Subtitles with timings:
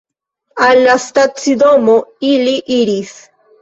[0.67, 2.01] Al la stacidomo
[2.35, 3.19] ili iris.